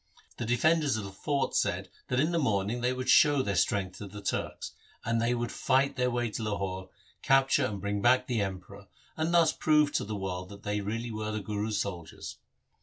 The 0.37 0.47
defenders 0.47 0.97
of 0.97 1.03
the 1.03 1.11
fort 1.11 1.55
said, 1.55 1.89
that 2.07 2.19
in 2.19 2.31
the 2.31 2.39
morning 2.39 2.81
they 2.81 2.91
would 2.91 3.07
show 3.07 3.43
their 3.43 3.55
strength 3.55 3.99
to 3.99 4.07
the 4.07 4.19
Turks, 4.19 4.71
that 5.05 5.19
they 5.19 5.35
would 5.35 5.51
fight 5.51 5.95
their 5.95 6.09
way 6.09 6.31
to 6.31 6.41
Lahore, 6.41 6.89
capture 7.21 7.67
and 7.67 7.79
bring 7.79 8.01
back 8.01 8.25
the 8.25 8.41
Emperor, 8.41 8.87
and 9.15 9.31
thus 9.31 9.51
prove 9.53 9.91
to 9.91 10.03
the 10.03 10.15
world 10.17 10.49
that 10.49 10.63
they 10.63 10.81
really 10.81 11.11
were 11.11 11.29
the 11.31 11.39
Guru's 11.39 11.79
soldiers. 11.79 12.39